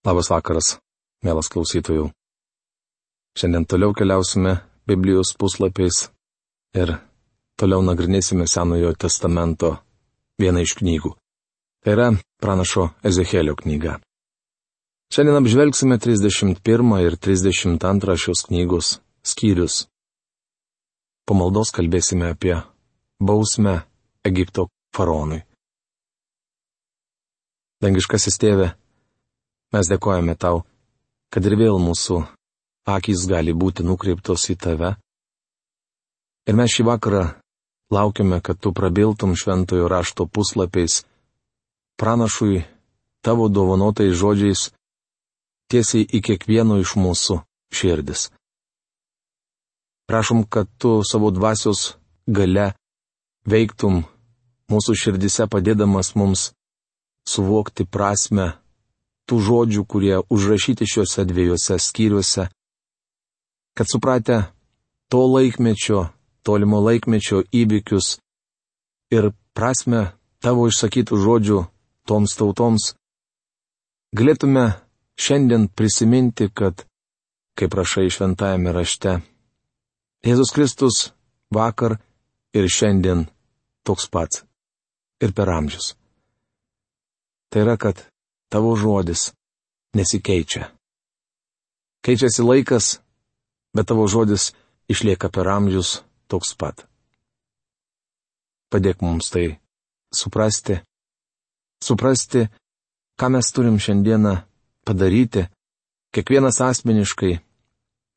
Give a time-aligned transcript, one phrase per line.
[0.00, 0.78] Labas vakaras,
[1.20, 2.06] mielas klausytojų.
[3.36, 4.54] Šiandien toliau keliausime
[4.88, 6.06] Biblijos puslapiais
[6.72, 6.94] ir
[7.60, 9.74] toliau nagrinėsime Senojo testamento
[10.40, 11.12] vieną iš knygų.
[11.84, 12.08] Tai yra
[12.40, 13.98] pranašo Ezekėlio knyga.
[15.12, 19.84] Šiandien apžvelgsime 31 ir 32 šios knygos skyrius.
[21.28, 22.56] Po maldos kalbėsime apie
[23.20, 23.82] bausmę
[24.24, 25.44] Egipto faraonui.
[27.84, 28.72] Dangiškasis tėve,
[29.74, 30.64] mes dėkojame tau,
[31.30, 32.22] kad ir vėl mūsų
[32.90, 34.96] akys gali būti nukreiptos į tave.
[36.48, 37.22] Ir mes šį vakarą
[37.94, 41.04] laukiame, kad tu prabiltum šventojo rašto puslapiais,
[42.00, 42.64] pranašui
[43.22, 44.70] tavo dovanotais žodžiais,
[45.70, 47.40] tiesiai į kiekvieno iš mūsų
[47.74, 48.30] širdis.
[50.10, 51.94] Prašom, kad tu savo dvasios
[52.26, 52.72] gale
[53.46, 54.02] veiktum
[54.70, 56.50] mūsų širdise padėdamas mums
[57.28, 58.59] suvokti prasme
[59.30, 62.48] tų žodžių, kurie užrašyti šiuose dviejose skyriuose,
[63.78, 64.42] kad supratę
[65.10, 66.08] to laikmečio,
[66.42, 68.18] tolimo laikmečio įvykius
[69.14, 70.10] ir prasme
[70.42, 71.60] tavo išsakytų žodžių
[72.10, 72.92] toms tautoms,
[74.16, 74.66] galėtume
[75.20, 76.86] šiandien prisiminti, kad,
[77.54, 79.20] kaip prašai šventajame rašte,
[80.26, 80.96] Jėzus Kristus
[81.54, 81.96] vakar
[82.52, 83.28] ir šiandien
[83.86, 84.42] toks pats
[85.22, 85.94] ir per amžius.
[87.50, 88.09] Tai yra, kad
[88.50, 89.30] tavo žodis
[89.96, 90.70] nesikeičia.
[92.04, 92.98] Keičiasi laikas,
[93.76, 94.52] bet tavo žodis
[94.90, 96.86] išlieka per amžius toks pat.
[98.70, 99.58] Padėk mums tai
[100.14, 100.78] suprasti,
[101.82, 102.46] suprasti,
[103.18, 104.34] ką mes turim šiandieną
[104.86, 105.46] padaryti,
[106.14, 107.38] kiekvienas asmeniškai,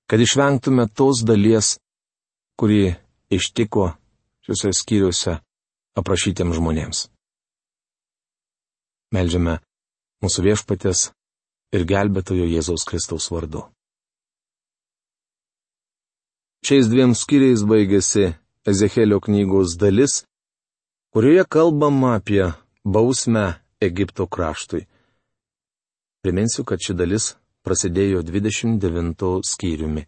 [0.09, 1.77] kad išvengtume tos dalies,
[2.57, 2.93] kuri
[3.33, 3.91] ištiko
[4.45, 5.37] šiuose skyriuose
[5.97, 6.99] aprašytiems žmonėms.
[9.13, 9.59] Meldžiame
[10.23, 11.09] mūsų viešpatės
[11.75, 13.65] ir gelbėtojo Jėzaus Kristaus vardu.
[16.63, 18.29] Šiais dviem skyriais baigėsi
[18.63, 20.21] Ezekėlio knygos dalis,
[21.11, 22.53] kurioje kalbama apie
[22.87, 24.85] bausmę Egipto kraštui.
[26.23, 27.33] Priminsiu, kad ši dalis
[27.67, 30.05] prasidėjo 29 skyriumi.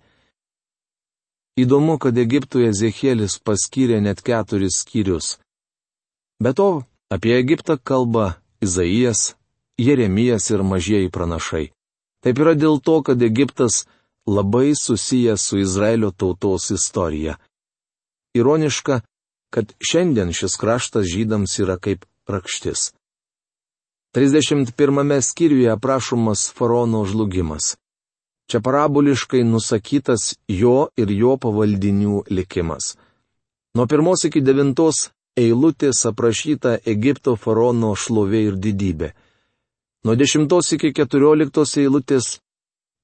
[1.60, 5.36] Įdomu, kad Egiptui Ezekėlis paskyrė net keturis skyrius.
[6.40, 9.36] Be to, apie Egiptą kalba Izaijas,
[9.78, 11.70] Jeremijas ir mažieji pranašai.
[12.24, 13.86] Taip yra dėl to, kad Egiptas
[14.28, 17.36] labai susijęs su Izraelio tautos istorija.
[18.34, 19.02] Ironiška,
[19.54, 22.94] kad šiandien šis kraštas žydams yra kaip rakštis.
[24.16, 27.76] 31 skyriuje aprašomas faraono žlugimas.
[28.50, 32.96] Čia paraboliškai nusakytas jo ir jo pavaldinių likimas.
[33.76, 39.12] Nuo pirmos iki devintos eilutės aprašyta Egipto faraono šlovė ir didybė.
[40.06, 42.26] Nuo dešimtos iki keturioliktos eilutės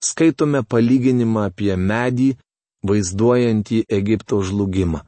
[0.05, 2.27] skaitome palyginimą apie medį,
[2.85, 4.99] vaizduojantį Egipto žlugimą.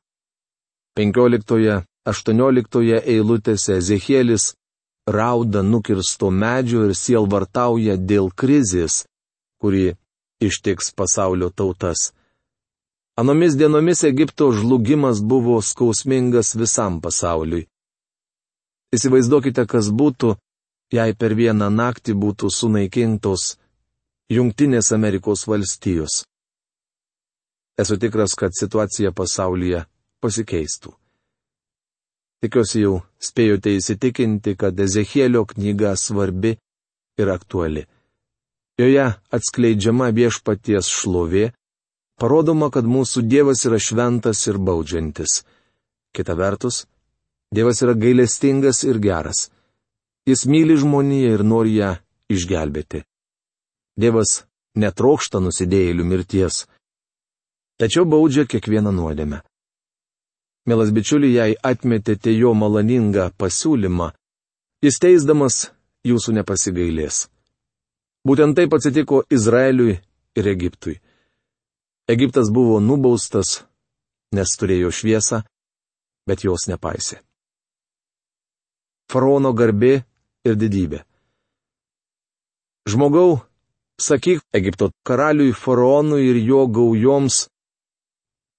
[0.98, 4.48] 15-18 eilutėse Ezekielis
[5.06, 9.04] rauda nukirsto medžio ir sielvartauja dėl krizės,
[9.62, 9.94] kuri
[10.42, 12.10] ištiks pasaulio tautas.
[13.22, 17.68] Anomis dienomis Egipto žlugimas buvo skausmingas visam pasauliui.
[18.98, 20.34] Įsivaizduokite, kas būtų,
[20.94, 23.56] jei per vieną naktį būtų sunaikintos
[24.34, 26.24] Junktinės Amerikos valstijos.
[27.78, 29.84] Esu tikras, kad situacija pasaulyje
[30.22, 30.94] pasikeistų.
[32.44, 32.94] Tikiuosi jau
[33.24, 36.54] spėjote įsitikinti, kad Ezechielio knyga svarbi
[37.18, 37.86] ir aktuali.
[38.78, 39.06] Joje
[39.38, 41.52] atskleidžiama viešpaties šlovė,
[42.20, 45.44] parodoma, kad mūsų Dievas yra šventas ir baudžiantis.
[46.14, 46.84] Kita vertus,
[47.54, 49.48] Dievas yra gailestingas ir geras.
[50.28, 51.96] Jis myli žmoniją ir nori ją
[52.32, 53.04] išgelbėti.
[54.00, 54.44] Dievas
[54.80, 56.64] netrokšta nusidėjėlių mirties,
[57.78, 59.42] tačiau baudžia kiekvieną nuodėmę.
[60.66, 64.14] Mielas bičiuli, jei atmetėte jo maloningą pasiūlymą,
[64.86, 65.58] jis teisdamas
[66.08, 67.28] jūsų nepasigailės.
[68.24, 69.98] Būtent taip atsitiko Izraeliui
[70.40, 71.02] ir Egiptui.
[72.08, 73.66] Egiptas buvo nubaustas,
[74.32, 75.44] nes turėjo šviesą,
[76.28, 77.20] bet jos nepaisė.
[79.12, 80.06] Faraono garbė
[80.48, 81.04] ir didybė.
[82.90, 83.42] Žmogau,
[84.00, 87.46] Sakyk Egipto karaliui faraonui ir jo gaujoms,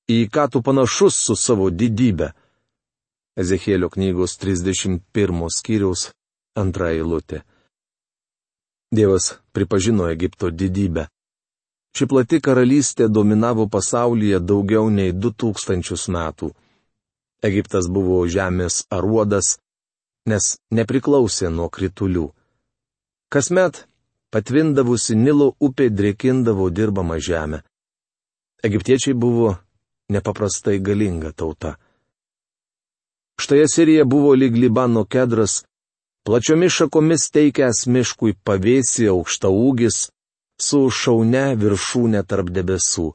[0.08, 2.30] į ką tu panašus su savo didybė.
[3.36, 6.12] Ezekėlio knygos 31 skyriaus
[6.54, 7.42] antra eilutė.
[8.94, 11.08] Dievas pripažino Egipto didybę.
[11.94, 16.52] Ši plati karalystė dominavo pasaulyje daugiau nei 2000 metų.
[17.42, 19.58] Egiptas buvo žemės aruodas,
[20.30, 22.28] nes nepriklausė nuo kritulių.
[23.32, 23.84] Kasmet
[24.32, 27.60] patvindavusi Nilo upė drėkindavo dirbamą žemę.
[28.64, 29.56] Egiptiečiai buvo
[30.08, 31.76] nepaprastai galinga tauta.
[33.40, 35.64] Štai Asirija buvo lyg Libano kedras,
[36.24, 40.08] plačiomis šakomis teikęs miškui pavėsi aukšta ūgis,
[40.60, 43.10] su šaune viršūne tarp debesų.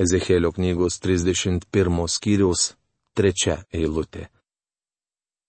[0.00, 2.70] Ezekėlio knygos 31 skyriaus
[3.14, 4.30] trečia eilutė.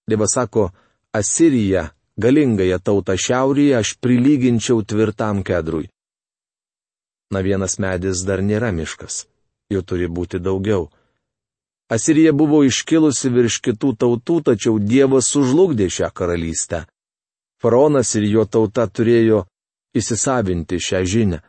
[0.09, 0.71] Dievas sako,
[1.11, 1.89] Asirija
[2.23, 5.89] galingąją tautą šiaurėje aš prilyginčiau tvirtam kedrui.
[7.35, 9.25] Na vienas medis dar nėra miškas,
[9.73, 10.85] jų turi būti daugiau.
[11.91, 16.85] Asirija buvo iškilusi virš kitų tautų, tačiau Dievas sužlugdė šią karalystę.
[17.59, 19.41] Faraonas ir jo tauta turėjo
[19.99, 21.41] įsisavinti šią žinią.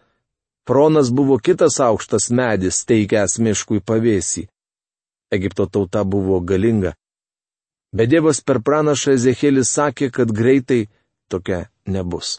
[0.67, 4.49] Faraonas buvo kitas aukštas medis, teikęs miškui pavėsį.
[5.31, 6.97] Egipto tauta buvo galinga,
[7.93, 10.87] Bet Dievas per pranašą Ezekėlį sakė, kad greitai
[11.29, 12.39] tokia nebus.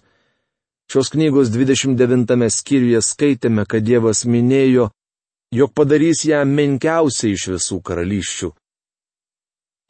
[0.89, 4.89] Šios knygos 29 skyriuje skaitėme, kad Dievas minėjo,
[5.53, 8.49] jog padarys ją menkiausiai iš visų karalysčių.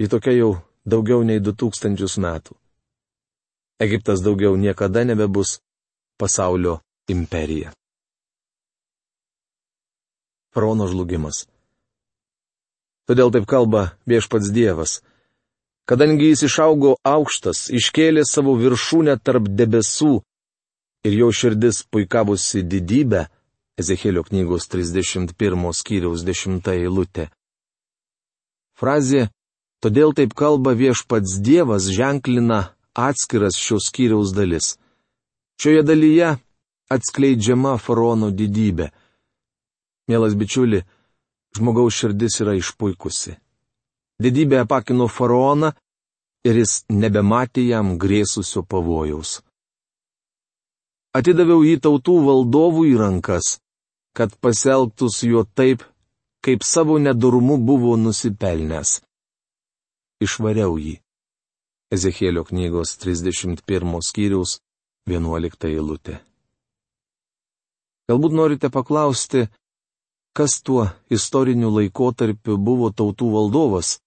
[0.04, 0.52] Ji tokia jau
[0.84, 2.58] daugiau nei 2000 metų.
[3.80, 5.62] Egiptas daugiau niekada nebebus
[6.20, 7.72] pasaulio imperija.
[10.54, 11.48] Frono žlugimas.
[13.08, 15.00] Todėl taip kalba viešpats Dievas
[15.90, 20.16] kadangi jis išaugo aukštas, iškėlė savo viršūnę tarp debesų
[21.08, 23.28] ir jo širdis puikavusi didybę,
[23.74, 27.32] Ezekėlio knygos 31 skyriaus 10 eilutė.
[28.78, 29.32] Frazė
[29.84, 32.60] Todėl taip kalba viešpats Dievas ženklina
[32.96, 34.78] atskiras šios skyriaus dalis.
[35.60, 36.30] Šioje dalyje
[36.96, 38.94] atskleidžiama faraono didybė.
[40.08, 40.86] Mielas bičiuli,
[41.58, 43.36] žmogaus širdis yra išpuikusi.
[44.22, 45.72] Didybė apakino faraoną
[46.46, 49.42] ir jis nebematė jam grėsusio pavojaus.
[51.14, 53.58] Atidaviau jį tautų valdovų į rankas,
[54.18, 55.84] kad pasielgtų su juo taip,
[56.44, 59.00] kaip savo nedurumu buvo nusipelnęs.
[60.24, 61.00] Išvariau jį.
[61.94, 64.58] Ezekėlio knygos 31 skyriaus
[65.10, 66.20] 11 eilutė.
[68.10, 69.46] Galbūt norite paklausti,
[70.36, 74.00] kas tuo istoriniu laikotarpiu buvo tautų valdovas?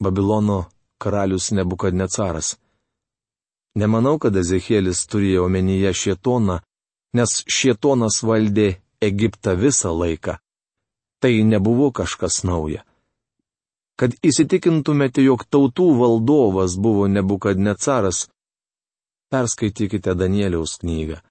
[0.00, 0.64] Babilono
[0.98, 2.56] karalius Nebukadnecaras.
[3.76, 6.58] Nemanau, kad Ezekielis turėjo omenyje šietoną,
[7.16, 8.68] nes šietonas valdė
[9.00, 10.36] Egiptą visą laiką.
[11.20, 12.84] Tai nebuvo kažkas nauja.
[13.96, 18.26] Kad įsitikintumėte, jog tautų valdovas buvo Nebukadnecaras,
[19.32, 21.22] perskaitykite Danieliaus knygą.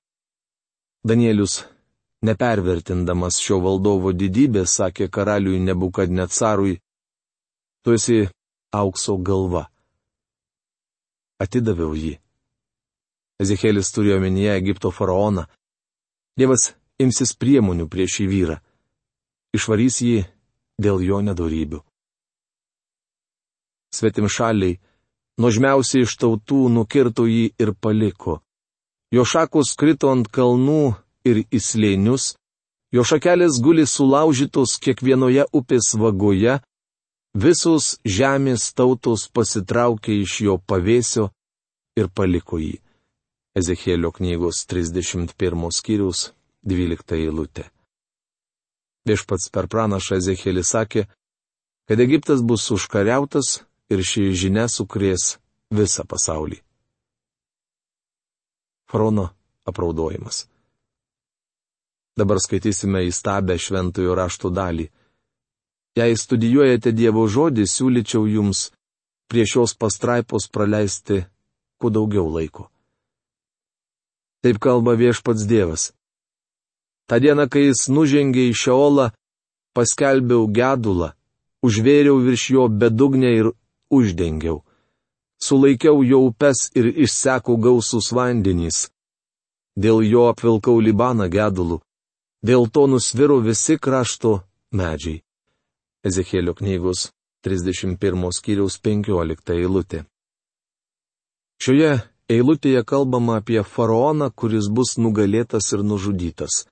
[1.06, 1.62] Danielius,
[2.26, 6.80] nepervertindamas šio valdovo didybės, sakė karaliui Nebukadnecarui,
[7.86, 8.26] tu esi
[8.82, 9.66] aukso galva.
[11.42, 12.14] Atidaviau jį.
[13.44, 15.44] Ezekėlis turėjo omenyje Egipto faraoną.
[16.40, 18.56] Dievas imsis priemonių prieš šį vyrą.
[19.56, 20.24] Išvarys jį
[20.80, 21.82] dėl jo nedorybių.
[23.96, 24.80] Svetim šaliai,
[25.40, 28.42] nuožmiausiai iš tautų nukirto jį ir paliko.
[29.16, 30.96] Jo šakos krito ant kalnų
[31.28, 32.34] ir įslėnius,
[32.92, 36.60] jo šakelės guli sulaužytos kiekvienoje upės vagoje,
[37.36, 41.26] Visos žemės tautos pasitraukė iš jo pavėsio
[42.00, 42.78] ir paliko jį.
[43.60, 45.36] Ezekėlio knygos 31
[45.76, 46.30] skyrius
[46.64, 47.68] 12 eilutė.
[49.06, 51.06] Viešpats per pranašą Ezekėlį sakė,
[51.88, 53.62] kad Egiptas bus užkariautas
[53.92, 55.36] ir ši žinia sukrės
[55.76, 56.62] visą pasaulį.
[58.88, 59.30] Frono
[59.68, 60.46] apraudojimas.
[62.16, 64.88] Dabar skaitysime įstabę šventojo rašto dalį.
[65.96, 68.70] Jei studijuojate Dievo žodį, siūlyčiau jums
[69.32, 71.24] prie šios pastraipos praleisti
[71.80, 72.68] kuo daugiau laiko.
[74.44, 75.94] Taip kalba viešpats Dievas.
[77.08, 79.08] Ta diena, kai jis nužengė į Šeolą,
[79.78, 81.14] paskelbiau gedulą,
[81.66, 83.52] užvėriau virš jo bedugnę ir
[83.90, 84.64] uždengiau.
[85.42, 88.90] Sulaikiau jo upes ir išseko gausus vandenys.
[89.76, 91.82] Dėl jo apvilkau Libaną gedulų,
[92.46, 94.40] dėl to nusviro visi krašto
[94.72, 95.25] medžiai.
[96.06, 97.10] Ezekėlio knygos
[97.46, 100.04] 31 skyriaus 15 eilutė.
[101.62, 101.92] Šioje
[102.30, 106.66] eilutėje kalbama apie faraoną, kuris bus nugalėtas ir nužudytas.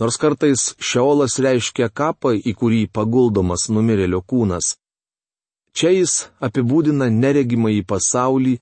[0.00, 4.76] Nors kartais šeolas reiškia kapą, į kurį paguldomas numirėlio kūnas.
[5.76, 8.58] Čia jis apibūdina neregimą į pasaulį,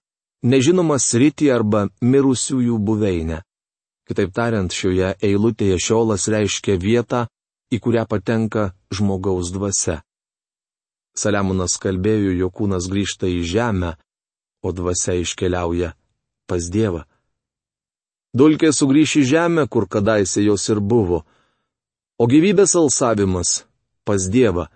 [0.47, 3.43] nežinomą sritį arba mirusiųjų buveinę.
[4.09, 7.26] Kitaip tariant, šioje eilutėje šiolas reiškia vietą,
[7.75, 10.02] į kurią patenka žmogaus dvasia.
[11.14, 13.95] Saliamonas kalbėjo, jo kūnas grįžta į žemę,
[14.66, 15.93] o dvasia iškeliauja
[16.50, 17.04] pas Dievą.
[18.35, 21.23] Dulkė sugrįš į žemę, kur kadaise jos ir buvo.
[22.19, 23.62] O gyvybės alsavimas
[24.07, 24.66] pas Dievą,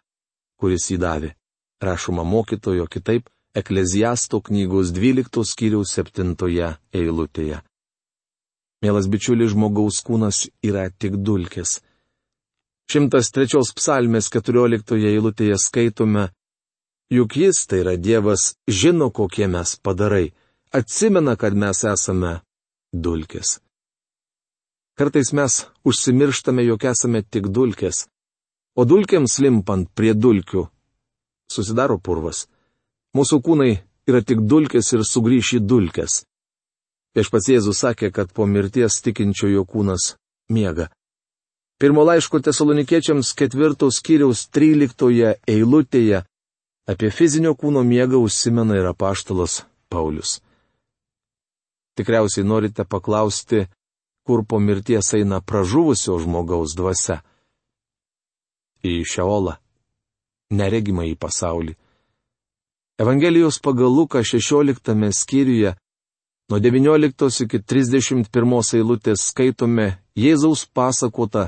[0.61, 1.35] kuris jį davė.
[1.83, 3.29] Rašoma mokytojo kitaip
[3.59, 6.37] Ekleziasto knygos 12 skyriaus 7
[6.95, 7.63] eilutėje.
[8.83, 11.81] Mielas bičiulis, žmogaus kūnas yra tik dulkės.
[12.89, 16.31] 103 psalmės 14 eilutėje skaitome,
[17.13, 20.31] juk jis, tai yra Dievas, žino, kokie mes padarai,
[20.73, 22.39] atsimena, kad mes esame
[22.93, 23.59] dulkės.
[24.97, 28.07] Kartais mes užsimirštame, jog esame tik dulkės,
[28.73, 30.65] o dulkėms limpant prie dulkių
[31.53, 32.47] susidaro purvas.
[33.13, 33.73] Mūsų kūnai
[34.09, 36.23] yra tik dulkės ir sugrįš į dulkės.
[37.13, 40.15] Viešpats Jėzus sakė, kad po mirties tikinčiojo kūnas
[40.49, 40.89] miega.
[41.79, 46.25] Pirmo laiško tesalonikiečiams ketvirtos skyriaus tryliktoje eilutėje
[46.91, 50.41] apie fizinio kūno miegą užsimena ir apaštalas Paulius.
[51.95, 53.69] Tikriausiai norite paklausti,
[54.27, 57.21] kur po mirties eina pražuvusio žmogaus dvasia.
[58.83, 59.55] Į Šeolą
[60.51, 61.77] neregimą į pasaulį.
[62.99, 65.77] Evangelijos pagal Luką 16 skyriuje
[66.51, 69.87] nuo 19 iki 31 eilutės skaitome
[70.19, 71.47] Jėzaus pasakotą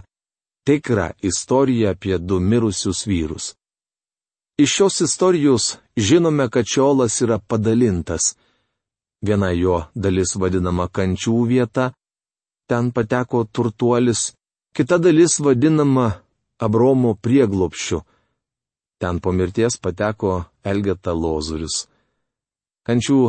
[0.71, 3.55] tikrą istoriją apie du mirusius vyrus.
[4.63, 5.65] Iš šios istorijos
[5.97, 8.37] žinome, kad Šiolas yra padalintas.
[9.27, 11.91] Viena jo dalis vadinama kančių vieta,
[12.71, 14.33] ten pateko turtuolis,
[14.77, 16.07] kita dalis vadinama
[16.61, 18.01] Abromo prieglopščiu
[19.01, 20.31] Ten po mirties pateko
[20.71, 21.87] Elgeta Lozorius.
[22.85, 23.21] Kančių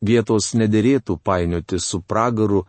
[0.00, 2.62] vietos nederėtų painioti su pragaru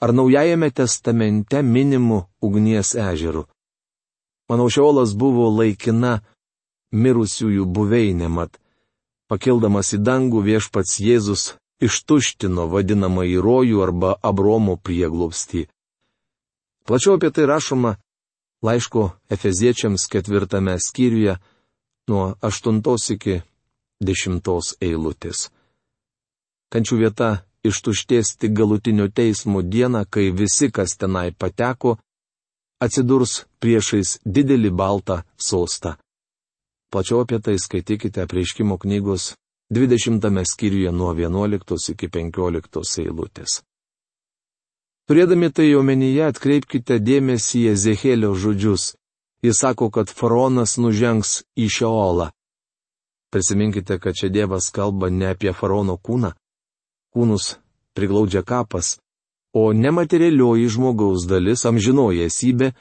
[0.00, 3.44] ar Naujajame testamente minimu ugnies ežeru.
[4.48, 6.20] Manau, šiolas buvo laikina
[6.92, 8.56] mirusiųjų buveinė mat.
[9.28, 11.42] Pakildamas į dangų viešpats Jėzus
[11.84, 15.66] ištuštino vadinamą įrojų arba Abromo prieglobstį.
[16.88, 17.98] Plačiau apie tai rašoma
[18.64, 21.36] laiško Efeziečiams ketvirtame skyriuje
[22.08, 22.80] nuo 8
[23.14, 23.42] iki
[24.00, 24.48] 10
[24.80, 25.50] eilutės.
[26.72, 27.28] Kančių vieta
[27.66, 31.96] ištuštės tik galutinio teismo dieną, kai visi, kas tenai pateko,
[32.80, 35.96] atsidurs priešais didelį baltą sostą.
[36.92, 39.34] Plačiau apie tai skaitykite prieškimo knygos
[39.70, 43.60] 20 skyriuje nuo 11 iki 15 eilutės.
[45.08, 48.94] Turėdami tai omenyje atkreipkite dėmesį į Ezekėlio žodžius.
[49.44, 52.30] Jis sako, kad faraonas nužengs į Šeolą.
[53.32, 56.32] Prisiminkite, kad čia Dievas kalba ne apie faraono kūną.
[57.14, 57.56] Kūnus
[57.96, 58.98] priglaudžia kapas,
[59.54, 62.72] o nematerialioji žmogaus dalis, amžinoji esybė,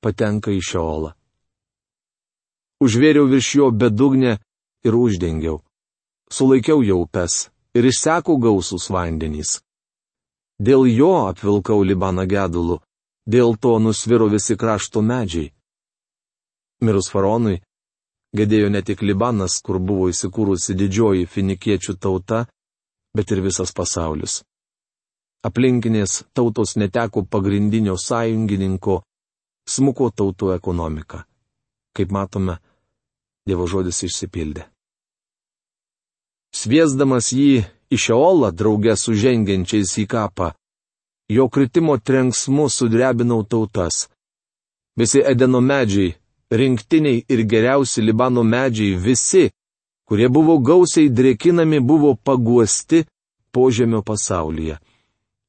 [0.00, 1.12] patenka į Šeolą.
[2.78, 4.38] Užvėriau virš jo bedugnę
[4.86, 5.58] ir uždengiau.
[6.30, 9.58] Sulaikiau jau upes ir išseko gausus vandenys.
[10.58, 12.78] Dėl jo apvilkau Libaną gedulu,
[13.26, 15.52] dėl to nusviro visi krašto medžiai.
[16.82, 17.58] Mirus faraonui,
[18.38, 22.46] gedėjo ne tik Libanas, kur buvo įsikūrusi didžioji finikiečių tauta,
[23.16, 24.42] bet ir visas pasaulis.
[25.46, 29.02] Aplinkinės tautos neteko pagrindinio sąjungininko,
[29.68, 31.24] smuko tautų ekonomika.
[31.94, 32.58] Kaip matome,
[33.48, 34.66] Dievo žodis išsipildė.
[36.52, 37.62] Sviesdamas jį
[37.94, 40.50] iš Eolą draugę su žengiančiais į kapą,
[41.32, 44.08] jo kritimo trenksmu sudrebinau tautas.
[45.00, 46.12] Visi Edeno medžiai
[46.50, 49.48] rinktiniai ir geriausi Libano medžiai visi,
[50.08, 53.04] kurie buvo gausiai drėkinami, buvo paguosti
[53.52, 54.78] požemio pasaulyje.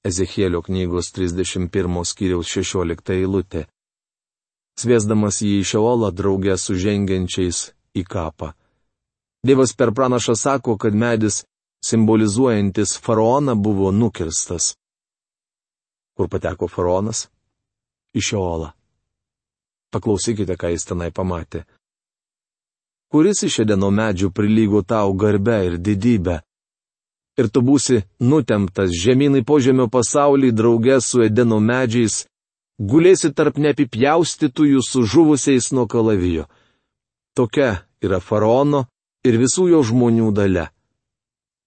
[0.03, 3.65] Ezekėlio knygos 31 skyriaus 16 eilutė.
[4.79, 8.53] Sviesdamas jį į Šeolą draugę su žengiančiais į kapą.
[9.43, 11.43] Dievas per pranašą sako, kad medis,
[11.83, 14.73] simbolizuojantis faraoną, buvo nukirstas.
[16.15, 17.27] Kur pateko faraonas?
[18.15, 18.71] Į Šeolą.
[19.91, 21.63] Paklausykite, ką jis tenai pamatė.
[23.09, 26.35] Kuris iš Edeno medžių prilygo tau garbę ir didybę?
[27.41, 32.27] Ir tu būsi nutemtas žemynai požemio pasaulį draugė su Edeno medžiais,
[32.77, 36.45] gulėsi tarp neapipjaustytųjų sužuvusiais nuo kalavijo.
[37.33, 37.71] Tokia
[38.05, 38.85] yra faraono
[39.25, 40.67] ir visų jo žmonių dalė.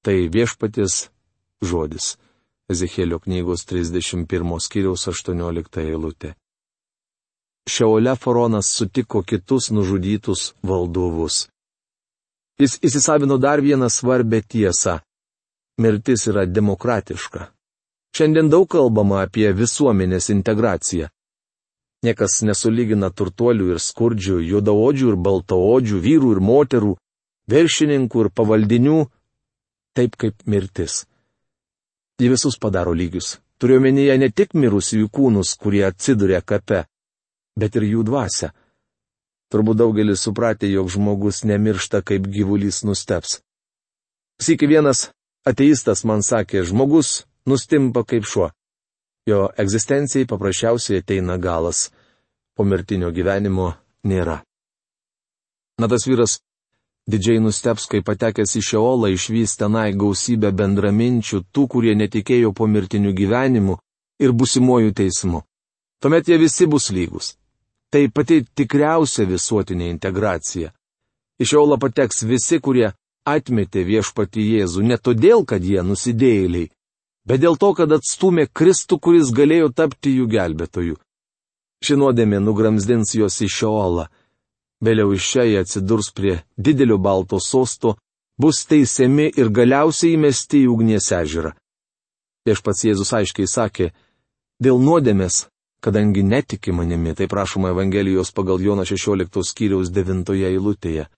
[0.06, 1.08] Tai viešpaties
[1.62, 2.16] žodis.
[2.70, 6.36] Ezekėlio knygos 31 skyriaus 18 eilutė.
[7.68, 11.48] Šeole faraonas sutiko kitus nužudytus valdovus.
[12.58, 14.98] Jis įsisavino dar vieną svarbę tiesą.
[15.78, 17.46] Mirtis yra demokratiška.
[18.16, 21.08] Šiandien daug kalbama apie visuomenės integraciją.
[22.02, 26.92] Niekas nesulygina turtuolių ir skurdžių, juodaodžių ir baltaodžių, vyrų ir moterų,
[27.48, 28.98] viršininkų ir pavaldinių,
[29.96, 31.06] taip kaip mirtis.
[32.20, 36.80] Ji visus padaro lygius, Turiuomenyje ne tik mirusiųjų kūnus, kurie atsiduria kape,
[37.58, 38.52] bet ir jų dvasę.
[39.52, 43.40] Turbūt daugelis supratė, jog žmogus nemiršta, kaip gyvulys nusteps.
[44.40, 45.10] Sėki vienas
[45.44, 48.48] ateistas man sakė, žmogus nustimpa kaip šuo.
[49.28, 51.90] Jo egzistencijai paprasčiausiai ateina galas.
[52.56, 53.74] Po mirtinio gyvenimo
[54.08, 54.40] nėra.
[55.80, 56.40] Na tas vyras
[57.08, 63.12] didžiai nusteps, kai patekęs į Šeolą išvys tenai gausybę bendraminčių, tų, kurie netikėjo po mirtiniu
[63.12, 63.78] gyvenimu
[64.22, 65.42] ir busimuoju teismu.
[66.02, 67.34] Tuomet jie visi bus lygus.
[67.92, 70.72] Tai pati tikriausia visuotinė integracija.
[71.42, 72.88] Iš Šeolą pateks visi, kurie
[73.28, 76.70] atmetė viešpati Jėzų ne todėl, kad jie nusidėjėliai,
[77.28, 80.96] bet dėl to, kad atstumė Kristų, kuris galėjo tapti jų gelbėtoju.
[81.82, 84.08] Ši nuodėmė nugramzdins juos į Šeolą
[84.82, 87.94] Vėliau iš čia jie atsidurs prie didelio balto sosto,
[88.40, 91.52] bus teisiami ir galiausiai įmesti į ugnies ežerą.
[92.42, 93.92] Viešpats Jėzus aiškiai sakė,
[94.58, 95.46] dėl nuodėmės,
[95.82, 101.08] kadangi netiki manimi, tai prašoma Evangelijos pagal Jono 16 skyriaus 9 eilutėje.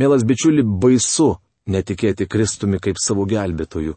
[0.00, 1.34] Mielas bičiuli, baisu
[1.70, 3.96] netikėti Kristumi kaip savo gelbėtoju.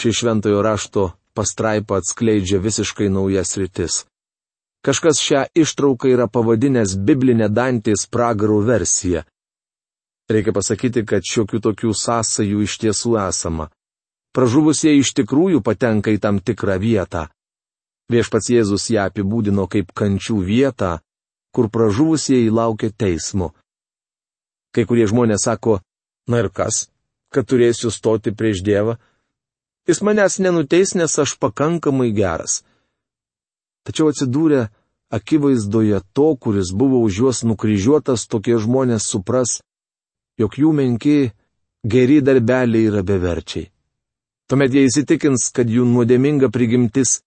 [0.00, 4.04] Ši šventojo rašto pastraipa atskleidžia visiškai naujas rytis.
[4.82, 9.22] Kažkas šią ištrauką yra pavadinęs biblinė Dantės pragarų versija.
[10.32, 13.68] Reikia pasakyti, kad šiokių tokių sąsajų iš tiesų esama.
[14.34, 17.28] Pražuvusieji iš tikrųjų patenka į tam tikrą vietą.
[18.10, 20.98] Viešpats Jėzus ją apibūdino kaip kančių vietą,
[21.54, 23.52] kur pražuvusieji laukia teismo.
[24.72, 25.80] Kai kurie žmonės sako,
[26.28, 26.88] na ir kas,
[27.32, 28.96] kad turėsiu stoti prieš Dievą?
[29.88, 32.62] Jis manęs nenuteis, nes aš pakankamai geras.
[33.82, 34.68] Tačiau atsidūrę
[35.12, 39.58] akivaizdoje to, kuris buvo už juos nukryžiuotas, tokie žmonės supras,
[40.40, 41.32] jog jų menki
[41.84, 43.68] geri darbeliai yra beverčiai.
[44.48, 47.20] Tuomet jie įsitikins, kad jų nuodėminga prigimtis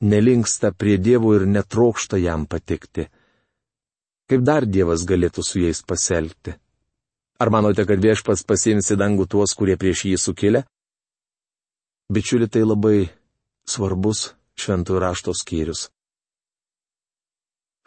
[0.00, 3.08] nelinksta prie Dievo ir netrokšta jam patikti.
[4.26, 6.56] Kaip dar Dievas galėtų su jais pasielgti?
[7.38, 10.64] Ar manote, kad viešpats pasiims į dangų tuos, kurie prieš jį sukilė?
[12.12, 13.10] Bičiuli, tai labai
[13.68, 15.90] svarbus šventų rašto skyrius.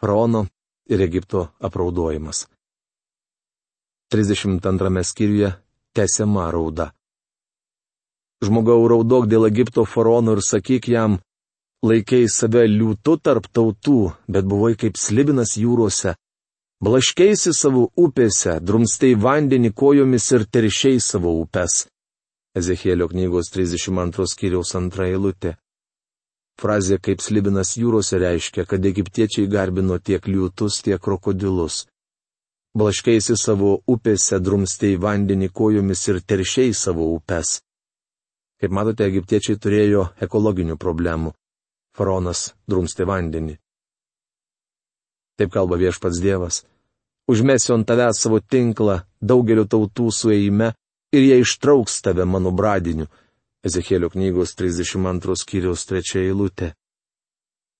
[0.00, 0.46] Faraono
[0.88, 2.46] ir Egipto apraudojimas.
[4.10, 5.52] 32 skyriuje
[5.94, 6.90] tęsiama rauda.
[8.40, 11.18] Žmogau raudok dėl Egipto faraono ir sakyk jam,
[11.86, 16.14] laikiai save liūtu tarp tautų, bet buvai kaip slibinas jūrose.
[16.80, 21.86] Blaškeisi savo upėse, drumstai vandenį kojomis ir teršiai savo upes.
[22.56, 25.54] Ezekėlio knygos 32 skyriaus antra eilutė.
[26.60, 31.86] Frazė kaip slibinas jūrose reiškia, kad egiptiečiai garbino tiek liūtus, tiek krokodilus.
[32.76, 37.60] Blaškėsi savo upėse, drumstei vandenį kojomis ir teršiai savo upes.
[38.60, 41.32] Kaip matote, egiptiečiai turėjo ekologinių problemų.
[42.00, 43.58] Faronas drumstė vandenį.
[45.36, 46.62] Taip kalba viešpats Dievas.
[47.28, 50.70] Užmesiu ant tavęs savo tinklą daugelio tautų sueime
[51.12, 53.10] ir jie ištrauks tave mano bradiniu
[53.68, 56.70] Ezekėlio knygos 32 skyriaus 3 eilutė.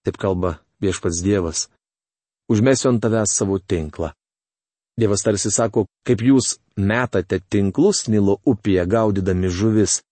[0.04, 1.68] Taip kalba viešpats Dievas.
[2.52, 4.10] Užmesiu ant tavęs savo tinklą.
[5.00, 10.02] Dievas tarsi sako, kaip jūs metate tinklus Nilo upėje gaudydami žuvis.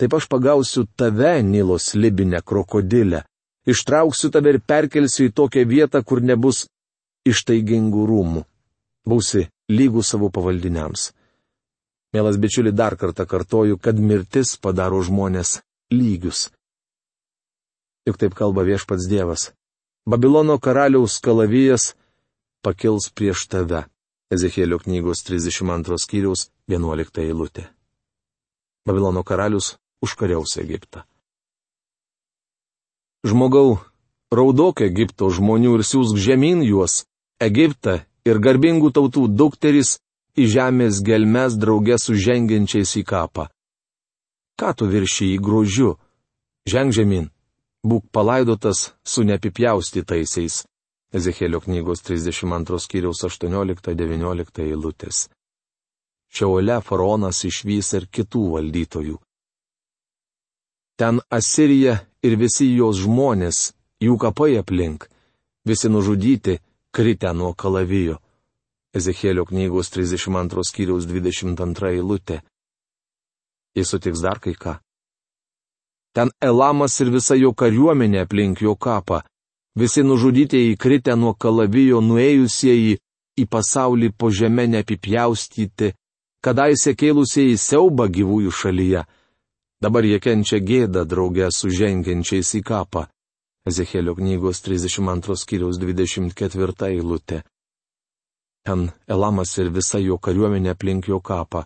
[0.00, 3.26] Taip aš pagausiu tave, Nilo slibinę krokodilę.
[3.66, 6.64] Ištrauksiu tave ir perkelsiu į tokią vietą, kur nebus
[7.28, 8.42] ištaigingų rūmų.
[9.06, 11.12] Būsi lygų savo pavaldiniams.
[12.12, 15.60] Mielas bičiuli, dar kartą kartoju, kad mirtis padaro žmonės
[15.94, 16.50] lygius.
[18.06, 19.52] Juk taip kalba viešpats Dievas.
[20.04, 21.92] Babilono karaliaus kalavijas
[22.66, 23.86] pakils prieš tave.
[24.32, 27.68] Ezekėlio knygos 32 skyriaus 11 eilutė.
[28.88, 31.04] Babilono karalius užkariaus Egiptą.
[33.22, 33.76] Žmogau,
[34.34, 37.04] raudok Egipto žmonių ir siūsk žemyn juos,
[37.38, 40.00] Egiptą ir garbingų tautų dukteris
[40.34, 43.46] į žemės gelmes draugę su žengiančiais į kapą.
[44.58, 45.92] Ką tu viršį į grožiu?
[46.66, 47.30] Ženg žemyn,
[47.86, 50.64] būk palaidotas su neapipjaustytaisiais.
[51.14, 55.28] Ezekėlio knygos 32 skyriaus 18-19 eilutės.
[56.32, 59.18] Šiaule faraonas išvys ir kitų valdytojų.
[60.96, 65.08] Ten Asirija ir visi jos žmonės, jų kapai aplink,
[65.66, 66.58] visi nužudyti,
[66.92, 68.18] kritę nuo kalavijo.
[68.92, 72.42] Ezekėlio knygos 32 skyriaus 22 eilutė.
[73.72, 74.74] Jis sutiks dar kai ką.
[76.12, 79.22] Ten Elamas ir visa jo kariuomenė aplink jo kapą,
[79.80, 82.98] visi nužudytieji kritę nuo kalavijo nuėjusieji
[83.40, 85.94] į pasaulį po žemę neapipjaustyti,
[86.44, 89.06] kadaise kėlusieji siaubą gyvųjų šalyje.
[89.82, 93.08] Dabar jie kenčia gėdą draugę su žengiančiais į kapą.
[93.66, 97.40] Ezekėlio knygos 32 skyriaus 24 eilutė.
[98.62, 101.64] Ten Elamas ir visa jo kariuomenė aplink jo kapą.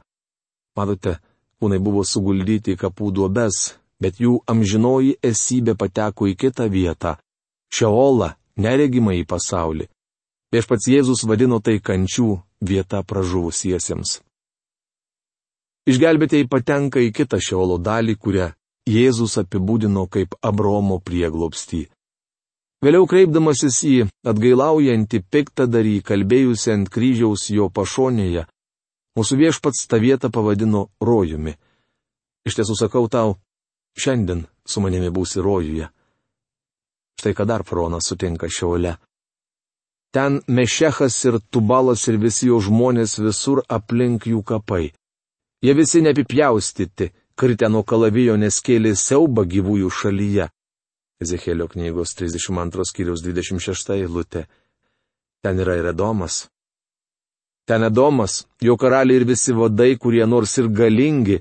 [0.76, 1.18] Matote,
[1.60, 7.16] kūnai buvo suguldyti į kapų duobes, bet jų amžinoji esybė pateko į kitą vietą-
[7.76, 9.90] Šeolą, neregimą į pasaulį.
[10.52, 12.30] Viešpats Jėzus vadino tai kančių
[12.64, 14.20] vieta pražuvusiesiems.
[15.86, 18.48] Išgelbėtėjai patenka į kitą Šeolo dalį, kurią
[18.90, 21.84] Jėzus apibūdino kaip Abromo prieglopstį.
[22.82, 23.94] Vėliau kreipdamasis į
[24.26, 28.44] atgailaujantį piktadarį kalbėjusi ant kryžiaus jo pašonėje,
[29.16, 31.54] mūsų viešpats tą vietą pavadino rojumi.
[32.46, 33.38] Iš tiesų sakau tau,
[33.96, 35.88] šiandien su manimi būsi rojuje.
[37.16, 38.98] Štai ką dar fronas sutinka šiaule.
[40.12, 44.92] Ten Mešechas ir Tubalas ir visi jo žmonės visur aplink jų kapai.
[45.64, 50.50] Jie visi neapipjaustyti, kritę nuo kalavijo neskėlė siauba gyvųjų šalyje.
[51.24, 54.44] Ezekėlio knygos 32 skyriaus 26 eilutė.
[55.40, 56.46] Ten yra ir Edomas.
[57.66, 61.40] Ten Edomas, jo karaliai ir visi vadai, kurie nors ir galingi,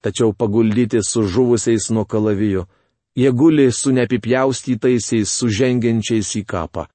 [0.00, 2.68] tačiau paguldyti su žuvusiais nuo kalavijo.
[3.16, 6.86] Jie guli su neapipjaustytaisiais, sužengiančiais į kapą.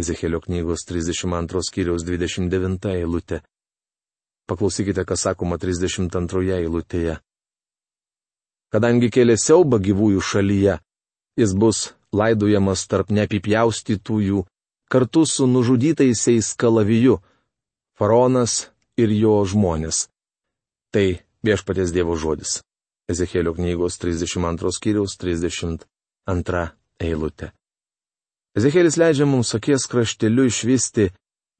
[0.00, 3.42] Ezekėlio knygos 32 skyriaus 29 eilutė.
[4.52, 7.18] Paklausykite, kas sakoma 32 eilutėje.
[8.72, 10.78] Kadangi kėlė siauba gyvųjų šalyje,
[11.36, 14.42] Jis bus laidojamas tarp neapipjaustytųjų
[14.92, 17.20] kartu su nužudytaisiais kalaviju-
[17.98, 20.08] faraonas ir jo žmonės.
[20.92, 22.60] Tai viešpatės Dievo žodis.
[23.08, 27.52] Ezekėlio knygos 32 skyriaus 32 eilutė.
[28.54, 31.10] Ezekėlis leidžia mums akies krašteliu išvysti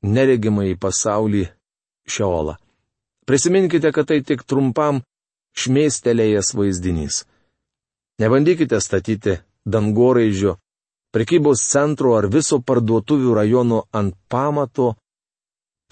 [0.05, 1.49] neregimą į pasaulį
[2.07, 2.59] Šeolą.
[3.27, 5.03] Prisiminkite, kad tai tik trumpam
[5.59, 7.23] šmėstelėjęs vaizdinys.
[8.23, 10.57] Nebandykite statyti dangoraižio,
[11.15, 14.93] prekybos centro ar viso parduotuvių rajono ant pamato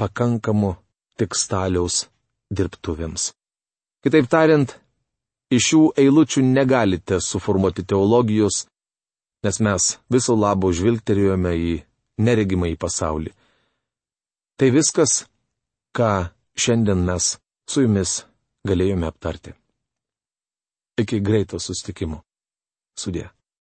[0.01, 0.75] pakankamo
[1.21, 2.07] tik staliaus
[2.51, 3.31] dirbtuvėms.
[4.01, 4.73] Kitaip tariant,
[5.53, 8.64] iš šių eilučių negalite suformuoti teologijos,
[9.45, 11.75] nes mes viso labo žvilgterėjome į
[12.25, 13.33] neregimą į pasaulį.
[14.61, 15.25] Tai viskas,
[15.97, 17.33] ką šiandien mes
[17.71, 18.17] su jumis
[18.67, 19.53] galėjome aptarti.
[21.01, 22.23] Iki greito sustikimo.
[22.99, 23.29] Sudė.